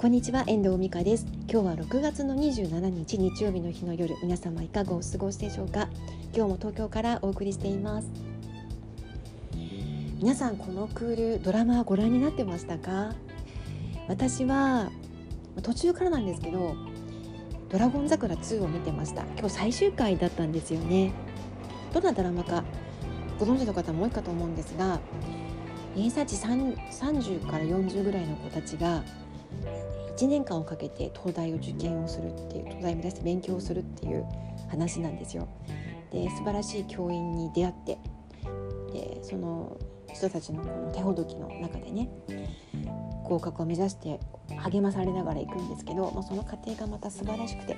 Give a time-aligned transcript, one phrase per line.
[0.00, 1.26] こんにちは遠藤美香です。
[1.46, 5.90] 今日は6月の27日日曜日の日の夜皆様いかがお過ごしでしょうか？
[6.34, 8.08] 今日も東京からお送りしています。
[10.18, 13.12] 皆さんこのクールドラマご覧になってましたか？
[14.08, 14.90] 私は
[15.62, 16.74] 途中からなんですけど
[17.68, 19.24] ドラゴン桜2を見てました。
[19.38, 21.12] 今日最終回だったんですよね。
[21.92, 22.64] どんなドラマか
[23.38, 24.98] ご存知の方も多いかと思うんですが
[25.94, 29.02] 偏差値30から40ぐらいの子たちが
[30.16, 34.24] 1年間をかけて東大を受験をするっていう東大を目指して勉強をするっていう
[34.68, 35.48] 話なんですよ。
[36.12, 37.98] で素晴らしい教員に出会って
[38.92, 39.76] でその
[40.12, 42.10] 人たちのこの手ほどきの中でね
[43.24, 44.18] 合格を目指して
[44.56, 47.74] 励まされながら行くんですけど、まあ、その過程がまた素晴らしくて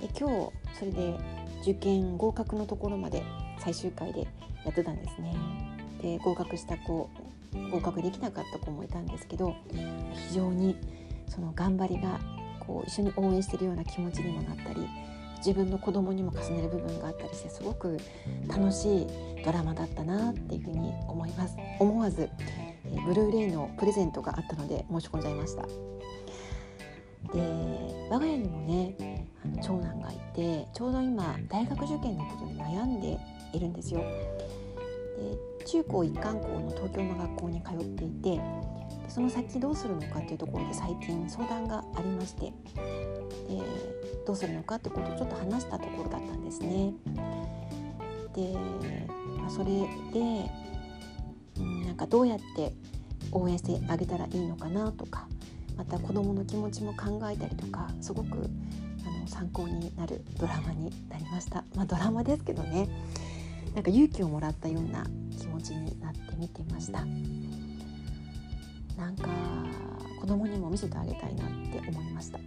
[0.00, 1.14] で今日それで
[1.62, 3.22] 受験合格のところまで
[3.58, 4.28] 最終回で
[4.64, 5.34] やってたんですね。
[6.00, 7.10] で合格した子
[7.72, 9.56] 合格できなかった子もいたんですけど
[10.28, 10.76] 非常に
[11.28, 12.18] その頑張りが
[12.60, 14.88] こう一緒に応援してるような気持ちにもなったり
[15.38, 17.98] 自分の子供にも重ねる部分があったりしてすごく
[18.48, 19.06] 楽しい
[19.44, 21.56] ドラマだったなっていうふうに思います。
[21.78, 22.28] 思わず、
[22.84, 25.62] えー、ブルーレイのプレゼントがあったので申し込んじゃいました。
[25.62, 25.68] で
[28.10, 33.18] 我が家にもねあの長男がいてちょうど今大学受験のことに悩んで
[33.52, 34.00] いるんですよ。
[34.00, 34.06] で
[35.66, 38.40] 中高一貫校の東京の学校に通っていて
[39.08, 42.52] その先どうするのかっていうところで最近相談がありましてで
[44.26, 46.92] どうするのかってことをちょっと話したところだったんですね。
[48.34, 48.52] で、
[49.38, 49.64] まあ、それ
[50.12, 50.50] で、
[51.58, 52.72] うん、なんかどうやって
[53.32, 55.26] 応援してあげたらいいのかなとか
[55.76, 58.50] また子どもの気持ちも考えたりとかすごく
[59.06, 61.64] あの参考になるドラマになりました。
[61.74, 62.88] まあ、ドラマですけどね
[63.74, 65.04] なんか勇気をもらったような
[65.38, 67.04] 気持ちになって見てました。
[68.98, 69.28] なんか
[70.20, 72.38] 子供にも見せてあげたいなって思いました。
[72.38, 72.44] で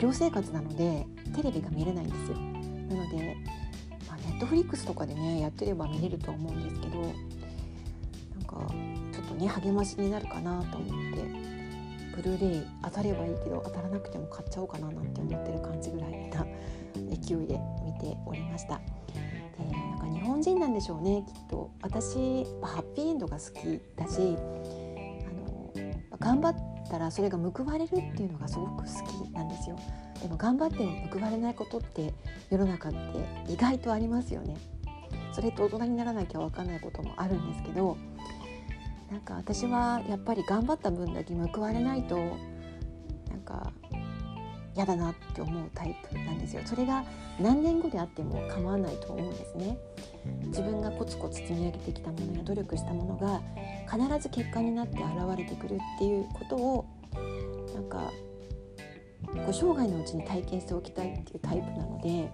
[0.00, 1.06] 寮生活なので
[1.36, 2.38] テレビが見れないんですよ。
[2.38, 3.36] なので、
[4.08, 7.12] まあ、ネットフリックスとかでねやってれば見れると思うんですけどなん
[8.44, 8.66] か
[9.12, 11.48] ちょっとね励ましになるかなと思って
[12.16, 16.46] ブルーレイ当たればいいけど当たらなくても買っちゃおうかななんて思ってる感じぐらいな
[16.94, 18.80] 勢いで見ておりました。
[19.58, 21.70] でなんか日本人なんでしょうねきっと。
[21.82, 24.36] 私ハッピーエンドが好きだし
[26.28, 26.54] 頑張っ
[26.90, 29.78] たらそれが報われるっていうのがすごく好きなんですよ。
[30.20, 32.12] でも頑張っても報われないことって
[32.50, 32.98] 世の中って
[33.50, 34.58] 意外とありますよね。
[35.32, 37.96] それって大人にならなきゃ分かんないこともあるんですけど
[39.10, 42.16] なんか私はやっぱり頑張った分だけ報われないと
[43.30, 43.72] なんか
[44.76, 46.62] 嫌だなって思うタイプなんですよ。
[46.66, 47.04] それが
[47.40, 49.78] 何年後であっても構わないと思うんですね。
[50.46, 53.40] 自分がコツコツ積み上げてきたものや努力したものが
[53.90, 55.04] 必ず結果になって現
[55.36, 56.86] れてくるっていうことを
[57.74, 58.10] なんか
[59.26, 62.30] こう生涯のうちに体験しておきたいっていうタイプなので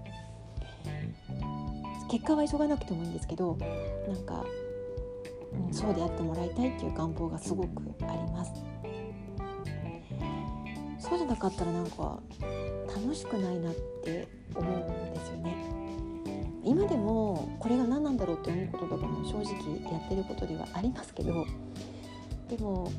[2.10, 3.56] 結果は急がなくてもいいんですけど
[4.08, 4.44] なんか、
[5.52, 8.52] うん、そうであってもらいたいっていう願望がすごくあります。
[10.98, 12.18] そうじゃなかったらなんか
[12.88, 15.83] 楽しくないなって思うんですよね。
[16.64, 21.46] 今でもこれが何なんだろうって思うこととかも正直やってることではありますけど
[22.48, 22.90] でも、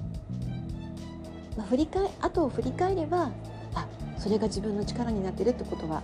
[1.58, 3.31] まあ、振り返後を振り返れば
[3.74, 3.88] あ
[4.18, 6.03] それが自分の力になってるってことは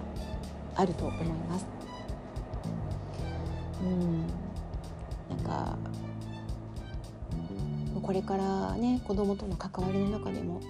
[0.76, 1.66] あると思います。
[3.82, 4.28] うん
[5.30, 5.78] なんか
[8.02, 10.62] これからね子供との関わりの中でも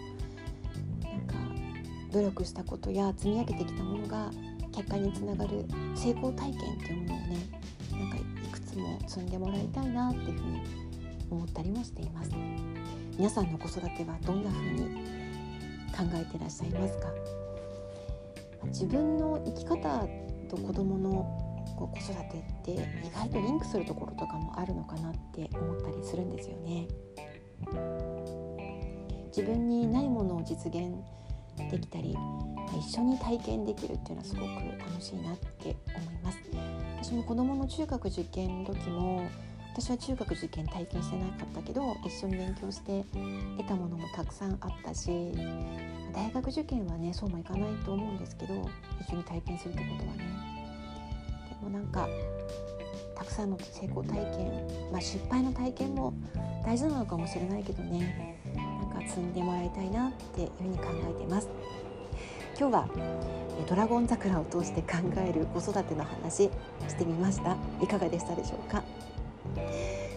[1.03, 1.35] なんか
[2.12, 4.31] 努力したことや積み上げてきたものが
[4.71, 5.65] 結果につながる
[5.95, 7.37] 成功体験っていうものをね
[7.91, 8.21] なんかい
[8.51, 10.61] くつも積んでもらいたいなっていうふうに
[11.29, 12.31] 思ったりもしています。
[13.17, 14.81] 皆さんの子育てはどんなふうに
[15.91, 17.09] 考えてらっしゃいますか？
[18.67, 20.07] 自分の生き方
[20.49, 21.11] と子供の
[21.77, 22.71] こう子育てって
[23.05, 26.87] 意外とリンクするところとかもあるのかなって思ったりするんですよね。
[29.28, 30.93] 自分にないものを実現
[31.69, 32.15] できたり
[32.77, 36.39] 一緒に体験できるっていうのはすごく楽しいなって思います。
[37.01, 39.27] 私も子どもの中学受験の時も
[39.73, 43.03] 私は中学受験体験してなかったけど一緒に勉強して
[43.57, 45.31] 得たものもたくさんあったし
[46.13, 48.69] 大学受験はねそうもいかないと思うんですけど
[48.99, 50.51] 一緒に体験するってことはね。
[51.49, 52.07] でもなんか
[53.15, 56.13] たくさんの成功体験、まあ、失敗の体験も
[56.65, 58.39] 大事なのかもしれないけどね。
[59.03, 61.49] か積んでもらいたいなっていうふうに考えてます。
[62.59, 62.87] 今日は
[63.67, 66.49] ドラゴン桜を通して考える子育ての話し
[66.95, 67.55] てみました。
[67.81, 68.83] いかがでしたでしょうか？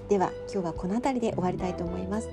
[0.09, 2.29] では今日はこの辺りで終わりたいと思います。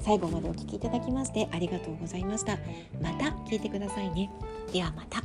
[0.00, 2.58] 最後までお聞きいただきましてありがとうございました。
[3.00, 4.30] また聞いてくださいね。
[4.72, 5.22] ではまた。